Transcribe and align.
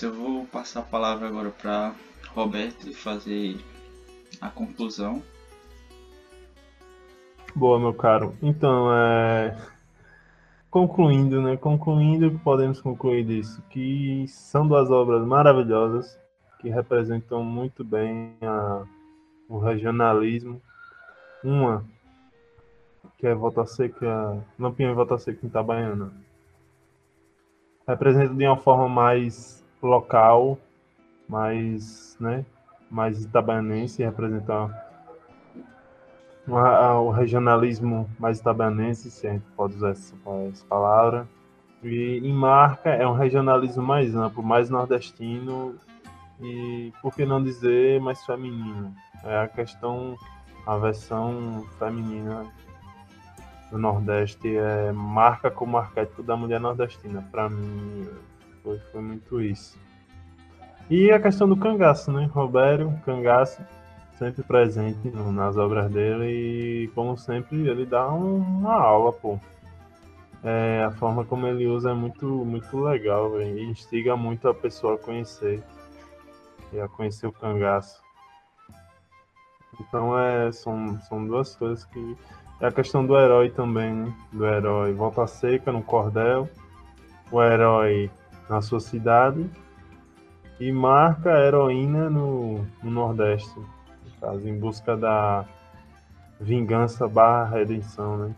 Eu 0.00 0.14
vou 0.14 0.46
passar 0.46 0.78
a 0.78 0.84
palavra 0.84 1.26
agora 1.26 1.50
para 1.50 1.92
Roberto 2.28 2.94
fazer 2.94 3.56
a 4.40 4.48
conclusão. 4.48 5.20
Boa, 7.52 7.80
meu 7.80 7.92
caro. 7.92 8.32
Então, 8.40 8.94
é... 8.94 9.58
concluindo, 10.70 11.42
né? 11.42 11.56
Concluindo, 11.56 12.38
podemos 12.44 12.80
concluir 12.80 13.24
disso, 13.24 13.60
que 13.70 14.24
são 14.28 14.68
duas 14.68 14.88
obras 14.88 15.26
maravilhosas 15.26 16.16
que 16.60 16.68
representam 16.68 17.42
muito 17.42 17.82
bem 17.82 18.36
a... 18.40 18.84
o 19.48 19.58
regionalismo. 19.58 20.62
Uma 21.42 21.84
que 23.18 23.26
é 23.26 23.34
Volta 23.34 23.66
Seca, 23.66 24.46
Lampião 24.56 24.92
e 24.92 24.94
Volta 24.94 25.18
Seca 25.18 25.44
em 25.44 25.48
Itabaiana. 25.48 26.12
Representa 27.84 28.32
de 28.32 28.46
uma 28.46 28.56
forma 28.56 28.88
mais 28.88 29.58
local, 29.82 30.58
mais, 31.28 32.16
né, 32.18 32.44
mais 32.90 33.22
itabaianense, 33.22 34.02
representa 34.02 34.88
uma, 36.46 37.00
o 37.00 37.10
regionalismo 37.10 38.08
mais 38.18 38.38
itabaianense, 38.38 39.10
se 39.10 39.26
a 39.26 39.32
gente 39.32 39.44
pode 39.56 39.76
usar 39.76 39.90
essa, 39.90 40.14
essa 40.50 40.64
palavra. 40.66 41.28
E 41.82 42.18
em 42.24 42.32
marca 42.32 42.90
é 42.90 43.06
um 43.06 43.12
regionalismo 43.12 43.82
mais 43.82 44.14
amplo, 44.16 44.42
mais 44.42 44.68
nordestino 44.68 45.76
e, 46.40 46.92
por 47.00 47.14
que 47.14 47.24
não 47.24 47.42
dizer, 47.42 48.00
mais 48.00 48.24
feminino. 48.24 48.92
É 49.24 49.40
a 49.40 49.48
questão, 49.48 50.16
a 50.66 50.76
versão 50.76 51.64
feminina 51.78 52.46
do 53.70 53.78
Nordeste 53.78 54.56
é 54.56 54.90
marca 54.92 55.50
como 55.50 55.76
arquétipo 55.76 56.22
da 56.22 56.36
mulher 56.36 56.58
nordestina. 56.58 57.22
Para 57.30 57.48
mim, 57.48 58.08
foi, 58.68 58.78
foi 58.92 59.00
muito 59.00 59.40
isso. 59.40 59.78
E 60.90 61.10
a 61.10 61.20
questão 61.20 61.48
do 61.48 61.56
cangaço, 61.56 62.12
né? 62.12 62.28
Robério, 62.32 62.92
cangaço, 63.04 63.62
sempre 64.18 64.42
presente 64.42 65.10
nas 65.10 65.56
obras 65.56 65.90
dele 65.90 66.84
e, 66.84 66.88
como 66.88 67.16
sempre, 67.16 67.68
ele 67.68 67.86
dá 67.86 68.06
uma 68.08 68.74
aula, 68.74 69.12
pô. 69.12 69.38
É, 70.44 70.84
a 70.84 70.90
forma 70.92 71.24
como 71.24 71.46
ele 71.46 71.66
usa 71.66 71.90
é 71.90 71.94
muito, 71.94 72.26
muito 72.26 72.78
legal, 72.78 73.30
véio, 73.30 73.58
e 73.58 73.64
instiga 73.64 74.16
muito 74.16 74.48
a 74.48 74.54
pessoa 74.54 74.94
a 74.94 74.98
conhecer 74.98 75.62
e 76.72 76.80
a 76.80 76.88
conhecer 76.88 77.26
o 77.26 77.32
cangaço. 77.32 78.02
Então, 79.80 80.18
é, 80.18 80.52
são, 80.52 81.00
são 81.02 81.26
duas 81.26 81.56
coisas 81.56 81.84
que. 81.86 82.16
É 82.60 82.66
a 82.66 82.72
questão 82.72 83.06
do 83.06 83.16
herói 83.16 83.50
também, 83.50 83.92
né? 83.92 84.12
Do 84.32 84.44
herói 84.44 84.92
volta 84.92 85.24
seca 85.28 85.70
no 85.70 85.80
cordel, 85.80 86.48
o 87.30 87.40
herói 87.40 88.10
na 88.48 88.62
sua 88.62 88.80
cidade 88.80 89.48
e 90.58 90.72
marca 90.72 91.34
a 91.34 91.40
heroína 91.40 92.10
no, 92.10 92.66
no 92.82 92.90
Nordeste, 92.90 93.58
no 93.58 94.20
caso, 94.20 94.48
em 94.48 94.58
busca 94.58 94.96
da 94.96 95.44
vingança 96.40 97.06
barra 97.08 97.56
redenção, 97.56 98.16
né? 98.16 98.34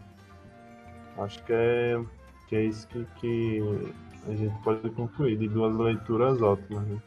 Acho 1.19 1.43
que 1.45 1.53
é, 1.53 2.01
que 2.49 2.57
é 2.57 2.65
isso 2.65 2.89
que, 2.89 3.07
que 3.17 3.93
a 4.27 4.35
gente 4.35 4.55
pode 4.63 4.89
concluir 4.91 5.37
de 5.37 5.49
duas 5.49 5.77
leituras 5.77 6.41
ótimas. 6.41 6.83
Né? 6.87 6.99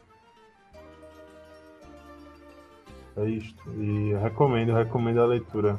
É 3.16 3.24
isto. 3.24 3.70
E 3.72 4.14
recomendo, 4.14 4.72
recomendo 4.72 5.20
a 5.20 5.26
leitura. 5.26 5.76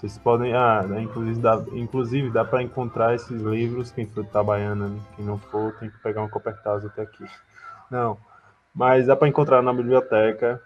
Vocês 0.00 0.16
podem. 0.16 0.54
Ah, 0.54 0.82
né, 0.82 1.02
inclusive 1.02 1.38
dá, 1.38 1.62
inclusive 1.72 2.30
dá 2.30 2.42
para 2.42 2.62
encontrar 2.62 3.14
esses 3.14 3.42
livros, 3.42 3.90
quem 3.90 4.06
for 4.06 4.24
trabalhando, 4.24 4.88
né? 4.88 5.00
quem 5.14 5.26
não 5.26 5.36
for, 5.36 5.74
tem 5.74 5.90
que 5.90 5.98
pegar 5.98 6.22
um 6.22 6.28
copertaz 6.28 6.86
até 6.86 7.02
aqui. 7.02 7.26
Não. 7.90 8.16
Mas 8.74 9.08
dá 9.08 9.14
para 9.14 9.28
encontrar 9.28 9.60
na 9.60 9.74
biblioteca 9.74 10.58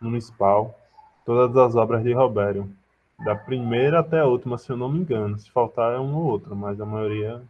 municipal 0.00 0.76
todas 1.24 1.56
as 1.56 1.76
obras 1.76 2.02
de 2.02 2.12
Robério. 2.12 2.68
Da 3.24 3.36
primeira 3.36 4.00
até 4.00 4.18
a 4.18 4.26
última, 4.26 4.58
se 4.58 4.70
eu 4.70 4.76
não 4.76 4.88
me 4.88 4.98
engano. 4.98 5.38
Se 5.38 5.48
faltar 5.52 5.94
é 5.94 5.98
uma 5.98 6.18
ou 6.18 6.24
outra, 6.24 6.52
mas 6.52 6.80
a 6.80 6.86
maioria 6.86 7.40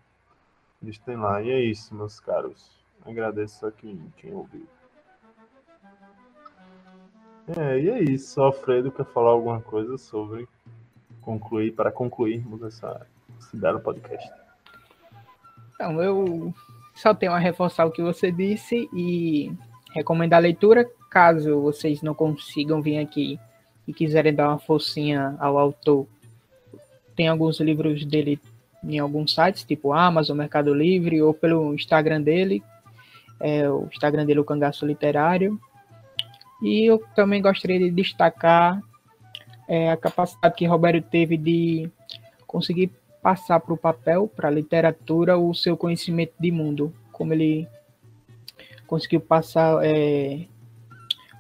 eles 0.83 0.99
têm 0.99 1.17
lá. 1.17 1.41
E 1.41 1.51
é 1.51 1.59
isso, 1.59 1.95
meus 1.95 2.21
caros. 2.21 2.71
Agradeço 3.07 3.67
a 3.67 3.73
quem, 3.73 4.13
quem 4.19 4.35
ouviu. 4.35 4.67
É, 7.57 7.81
e 7.81 7.89
é 7.89 7.99
isso. 8.03 8.43
Alfredo 8.43 8.93
quer 8.93 9.07
falar 9.07 9.31
alguma 9.31 9.63
coisa 9.63 9.97
sobre 9.97 10.47
concluir, 11.29 11.73
para 11.73 11.93
concluirmos 11.93 12.63
essa, 12.63 13.07
esse 13.39 13.55
belo 13.55 13.81
podcast. 13.81 14.31
Então, 15.75 16.03
eu 16.03 16.55
só 16.95 17.13
tenho 17.13 17.33
a 17.33 17.39
reforçar 17.39 17.85
o 17.85 17.91
que 17.91 18.01
você 18.01 18.33
disse 18.33 18.89
e 18.95 19.53
recomendar 19.95 20.39
a 20.39 20.43
leitura. 20.43 20.89
Caso 21.11 21.61
vocês 21.61 22.01
não 22.01 22.15
consigam 22.15 22.81
vir 22.81 22.99
aqui 22.99 23.39
e 23.87 23.93
quiserem 23.93 24.35
dar 24.35 24.49
uma 24.49 24.59
forcinha 24.59 25.37
ao 25.39 25.59
autor, 25.59 26.07
tem 27.15 27.29
alguns 27.29 27.61
livros 27.61 28.05
dele 28.07 28.41
em 28.83 28.99
alguns 28.99 29.35
sites, 29.35 29.65
tipo 29.65 29.93
Amazon, 29.93 30.37
Mercado 30.37 30.73
Livre, 30.73 31.21
ou 31.21 31.35
pelo 31.35 31.75
Instagram 31.75 32.23
dele. 32.23 32.63
É, 33.41 33.69
o 33.69 33.87
Instagram 33.93 34.25
dele 34.25 34.41
o 34.41 34.45
Cangaço 34.45 34.87
Literário. 34.87 35.61
E 36.63 36.91
eu 36.91 37.03
também 37.15 37.43
gostaria 37.43 37.79
de 37.79 37.91
destacar 37.91 38.81
é, 39.69 39.91
a 39.91 39.97
capacidade 39.97 40.55
que 40.57 40.67
Roberto 40.67 41.07
teve 41.09 41.37
de 41.37 41.91
conseguir 42.47 42.91
passar 43.23 43.61
para 43.61 43.75
o 43.75 43.77
papel, 43.77 44.27
para 44.27 44.49
a 44.49 44.51
literatura, 44.51 45.37
o 45.37 45.55
seu 45.55 45.77
conhecimento 45.77 46.33
de 46.41 46.51
mundo, 46.51 46.93
como 47.13 47.35
ele 47.35 47.69
conseguiu 48.87 49.21
passar 49.21 49.85
é, 49.85 50.47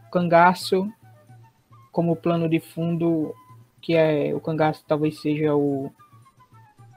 o 0.06 0.11
cangaço 0.11 0.93
como 1.91 2.15
plano 2.15 2.49
de 2.49 2.61
fundo, 2.61 3.34
que 3.81 3.94
é 3.94 4.34
o 4.34 4.41
cangaço 4.41 4.84
talvez 4.87 5.19
seja 5.21 5.56
o, 5.56 5.91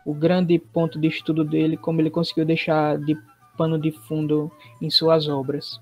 o 0.05 0.13
grande 0.13 0.59
ponto 0.59 0.99
de 0.99 1.07
estudo 1.07 1.45
dele, 1.45 1.77
como 1.77 2.01
ele 2.01 2.09
conseguiu 2.09 2.45
deixar 2.45 2.97
de 2.97 3.17
pano 3.57 3.79
de 3.79 3.91
fundo 3.91 4.51
em 4.81 4.89
suas 4.89 5.29
obras. 5.29 5.79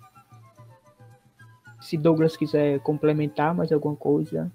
Se 1.81 1.97
Douglas 1.97 2.37
quiser 2.37 2.79
complementar 2.81 3.55
mais 3.55 3.71
alguma 3.71 3.95
coisa. 3.95 4.51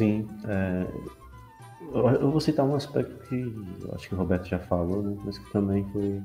Sim, 0.00 0.26
é, 0.48 0.86
eu 1.92 2.30
vou 2.30 2.40
citar 2.40 2.64
um 2.64 2.74
aspecto 2.74 3.18
que 3.28 3.54
acho 3.94 4.08
que 4.08 4.14
o 4.14 4.16
Roberto 4.16 4.46
já 4.46 4.58
falou, 4.58 5.02
né, 5.02 5.14
mas 5.22 5.36
que 5.36 5.52
também 5.52 5.84
foi 5.92 6.22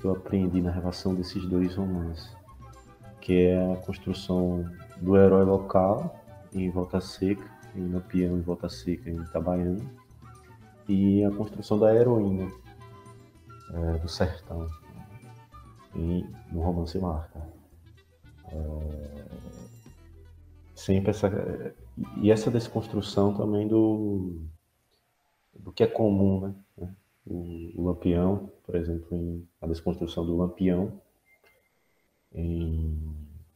que 0.00 0.04
eu 0.04 0.10
aprendi 0.10 0.60
na 0.60 0.72
relação 0.72 1.14
desses 1.14 1.46
dois 1.46 1.76
romances, 1.76 2.36
que 3.20 3.46
é 3.46 3.74
a 3.74 3.76
construção 3.76 4.68
do 5.00 5.16
herói 5.16 5.44
local 5.44 6.20
em 6.52 6.68
Volta 6.68 7.00
Seca, 7.00 7.48
em 7.76 7.92
Lampião 7.92 8.36
em 8.36 8.40
Volta 8.40 8.68
Seca, 8.68 9.08
em 9.08 9.20
Itabaiana, 9.22 9.86
e 10.88 11.22
a 11.22 11.30
construção 11.30 11.78
da 11.78 11.94
heroína 11.94 12.50
é, 13.72 13.98
do 13.98 14.08
sertão 14.08 14.66
em, 15.94 16.28
no 16.50 16.60
romance 16.60 16.98
Marca. 16.98 17.40
É, 18.50 19.20
sempre 20.74 21.10
essa 21.10 21.30
e 22.22 22.30
essa 22.30 22.50
desconstrução 22.50 23.34
também 23.34 23.68
do, 23.68 24.40
do 25.54 25.72
que 25.72 25.82
é 25.82 25.86
comum, 25.86 26.40
né? 26.40 26.54
O, 27.26 27.80
o 27.80 27.84
Lampião, 27.84 28.50
por 28.64 28.74
exemplo, 28.74 29.16
em, 29.16 29.46
a 29.60 29.66
desconstrução 29.66 30.24
do 30.24 30.36
Lampião, 30.36 31.00
em 32.32 32.98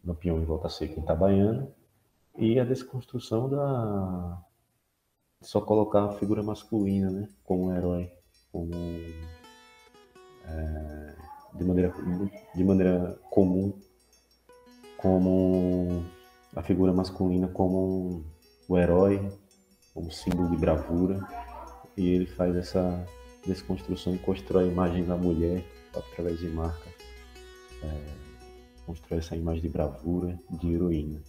Lampião 0.05 0.39
em 0.39 0.45
Volta 0.45 0.69
Seca, 0.69 0.99
em 0.99 1.03
Itabaiana, 1.03 1.69
e 2.37 2.59
a 2.59 2.65
desconstrução 2.65 3.49
da 3.49 4.43
só 5.41 5.61
colocar 5.61 6.05
a 6.05 6.13
figura 6.13 6.43
masculina, 6.43 7.11
né, 7.11 7.29
como 7.45 7.73
herói, 7.73 8.11
como 8.51 8.73
é, 10.47 11.17
de 11.55 11.65
maneira 11.65 11.93
de 12.55 12.65
maneira 12.65 13.19
comum, 13.31 13.79
como 14.97 16.03
a 16.57 16.63
figura 16.63 16.93
masculina 16.93 17.49
como 17.49 18.25
o 18.69 18.79
herói, 18.79 19.21
como 19.93 20.11
símbolo 20.11 20.51
de 20.51 20.57
bravura, 20.57 21.21
e 21.97 22.09
ele 22.09 22.27
faz 22.27 22.57
essa 22.57 23.07
desconstrução 23.47 24.15
e 24.15 24.19
constrói 24.19 24.65
a 24.65 24.73
imagem 24.73 25.05
da 25.05 25.17
mulher 25.17 25.65
através 25.95 26.39
de 26.39 26.49
marca, 26.49 26.89
é, 27.83 28.05
constrói 28.87 29.19
essa 29.19 29.37
imagem 29.37 29.63
de 29.63 29.69
bravura, 29.69 30.39
de 30.51 30.73
heroína, 30.73 31.21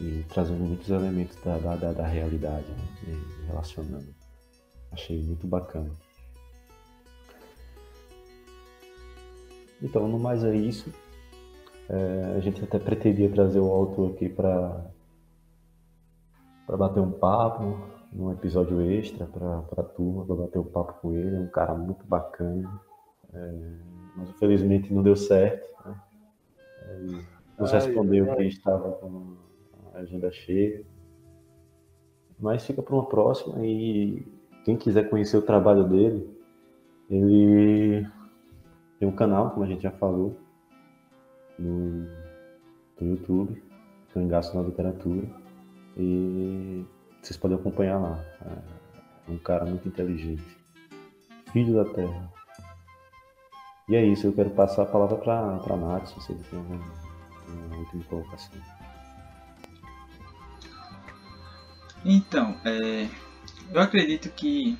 e 0.00 0.24
trazendo 0.28 0.64
muitos 0.64 0.88
elementos 0.90 1.36
da, 1.44 1.58
da, 1.58 1.92
da 1.92 2.06
realidade, 2.06 2.66
né, 2.68 3.20
relacionando. 3.46 4.14
Achei 4.90 5.22
muito 5.22 5.46
bacana. 5.46 5.90
Então, 9.82 10.06
no 10.06 10.18
mais 10.18 10.44
é 10.44 10.54
isso. 10.54 10.92
É, 11.88 12.34
a 12.36 12.40
gente 12.40 12.62
até 12.62 12.78
pretendia 12.78 13.28
trazer 13.28 13.58
o 13.58 13.70
autor 13.70 14.12
aqui 14.12 14.28
para 14.28 14.84
para 16.72 16.78
bater 16.78 17.00
um 17.00 17.10
papo, 17.10 17.86
num 18.10 18.32
episódio 18.32 18.80
extra 18.80 19.26
para 19.26 19.58
a 19.76 19.82
turma, 19.82 20.24
para 20.24 20.36
bater 20.36 20.58
um 20.58 20.64
papo 20.64 20.94
com 21.02 21.12
ele. 21.12 21.36
É 21.36 21.38
um 21.38 21.48
cara 21.48 21.74
muito 21.74 22.02
bacana. 22.06 22.80
É, 23.34 23.76
mas 24.16 24.30
infelizmente 24.30 24.92
não 24.92 25.02
deu 25.02 25.14
certo. 25.14 25.68
Né? 25.84 25.94
Ele 26.88 27.26
nos 27.58 27.70
respondeu 27.70 28.34
que 28.36 28.44
estava 28.44 28.90
com 28.92 29.36
a 29.92 29.98
agenda 29.98 30.32
cheia. 30.32 30.82
Mas 32.40 32.64
fica 32.64 32.82
para 32.82 32.94
uma 32.94 33.04
próxima 33.04 33.58
e 33.66 34.26
quem 34.64 34.74
quiser 34.74 35.10
conhecer 35.10 35.36
o 35.36 35.42
trabalho 35.42 35.84
dele, 35.84 36.26
ele 37.10 38.08
tem 38.98 39.06
um 39.06 39.14
canal, 39.14 39.50
como 39.50 39.64
a 39.64 39.68
gente 39.68 39.82
já 39.82 39.90
falou, 39.90 40.38
no, 41.58 42.06
no 42.98 43.06
YouTube, 43.10 43.62
Cangaço 44.14 44.56
na 44.56 44.62
Literatura. 44.62 45.41
E 45.96 46.84
vocês 47.20 47.36
podem 47.36 47.56
acompanhar 47.56 47.98
lá. 47.98 48.24
É 49.28 49.30
um 49.30 49.38
cara 49.38 49.64
muito 49.64 49.86
inteligente. 49.86 50.42
Filho 51.52 51.74
da 51.74 51.92
Terra. 51.92 52.32
E 53.88 53.96
é 53.96 54.04
isso, 54.04 54.26
eu 54.26 54.32
quero 54.32 54.50
passar 54.50 54.82
a 54.82 54.86
palavra 54.86 55.16
para 55.16 55.34
a 55.34 55.76
Nath, 55.76 56.06
se 56.06 56.14
você 56.14 56.34
tem 56.34 56.58
uma, 56.58 56.80
uma 57.48 57.76
última 57.76 58.04
colocação. 58.04 58.60
Então, 62.04 62.56
é, 62.64 63.08
eu 63.72 63.80
acredito 63.80 64.30
que 64.30 64.78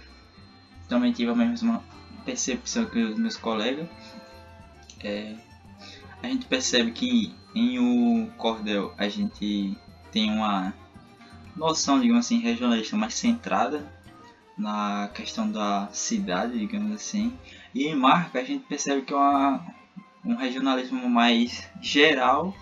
também 0.88 1.12
tive 1.12 1.30
a 1.30 1.34
mesma 1.34 1.82
percepção 2.24 2.86
que 2.86 3.02
os 3.02 3.18
meus 3.18 3.36
colegas. 3.36 3.88
É, 5.00 5.34
a 6.22 6.28
gente 6.28 6.46
percebe 6.46 6.92
que 6.92 7.34
em 7.54 7.78
o 7.78 8.30
cordel 8.38 8.94
a 8.96 9.08
gente 9.08 9.76
tem 10.10 10.30
uma 10.30 10.72
noção, 11.56 12.00
digamos 12.00 12.26
assim, 12.26 12.40
regionalista 12.40 12.96
mais 12.96 13.14
centrada 13.14 13.86
na 14.56 15.10
questão 15.14 15.50
da 15.50 15.88
cidade, 15.92 16.58
digamos 16.58 16.92
assim. 16.92 17.36
E 17.74 17.86
em 17.86 17.94
marca 17.94 18.40
a 18.40 18.44
gente 18.44 18.64
percebe 18.66 19.02
que 19.02 19.12
é 19.12 19.16
uma, 19.16 19.64
um 20.24 20.34
regionalismo 20.34 21.08
mais 21.08 21.68
geral, 21.80 22.54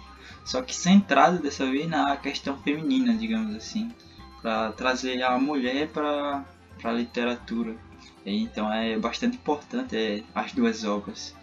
só 0.45 0.63
que 0.63 0.75
centrado 0.75 1.39
dessa 1.39 1.67
vez 1.67 1.89
na 1.89 2.17
questão 2.17 2.57
feminina, 2.59 3.15
digamos 3.15 3.55
assim, 3.55 3.93
para 4.41 4.73
trazer 4.73 5.23
a 5.23 5.39
mulher 5.39 5.89
para 5.89 6.45
a 6.83 6.93
literatura. 6.93 7.77
Então 8.25 8.73
é 8.73 8.99
bastante 8.99 9.37
importante 9.37 9.97
é, 9.97 10.23
as 10.35 10.53
duas 10.53 10.85
obras, 10.85 11.35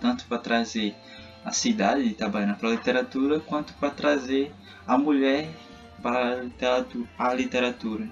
tanto 0.00 0.24
para 0.26 0.38
trazer 0.38 0.94
a 1.44 1.52
cidade 1.52 2.02
de 2.02 2.10
Itabaiana 2.10 2.54
para 2.54 2.68
a 2.68 2.72
literatura, 2.72 3.40
quanto 3.40 3.72
para 3.74 3.90
trazer 3.90 4.52
a 4.86 4.98
mulher 4.98 5.48
para 6.02 6.46
a 7.18 7.34
literatura. 7.34 8.08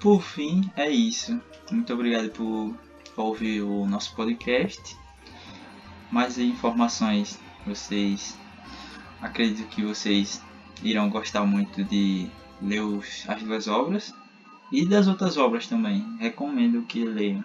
Por 0.00 0.22
fim, 0.22 0.70
é 0.76 0.90
isso. 0.90 1.40
Muito 1.70 1.92
obrigado 1.94 2.30
por 2.30 2.76
ouvir 3.16 3.62
o 3.62 3.86
nosso 3.86 4.14
podcast. 4.14 4.96
Mais 6.10 6.38
informações, 6.38 7.40
vocês 7.66 8.38
acredito 9.20 9.66
que 9.68 9.82
vocês 9.82 10.42
irão 10.82 11.08
gostar 11.08 11.44
muito 11.46 11.82
de 11.84 12.28
ler 12.60 12.82
as 13.26 13.42
duas 13.42 13.66
obras 13.66 14.14
e 14.70 14.86
das 14.86 15.08
outras 15.08 15.36
obras 15.36 15.66
também. 15.66 16.16
Recomendo 16.18 16.82
que 16.82 17.04
leiam. 17.04 17.44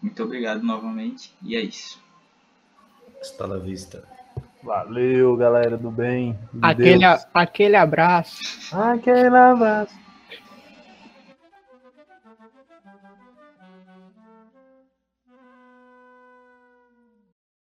Muito 0.00 0.22
obrigado 0.22 0.62
novamente 0.62 1.32
e 1.42 1.56
é 1.56 1.60
isso. 1.60 2.00
Está 3.20 3.46
na 3.46 3.56
vista. 3.56 4.11
Valeu, 4.62 5.36
galera 5.36 5.76
do 5.76 5.90
bem. 5.90 6.38
Aquele, 6.60 7.04
a, 7.04 7.20
aquele 7.34 7.76
abraço. 7.76 8.40
Aquele 8.72 9.36
abraço. 9.36 9.94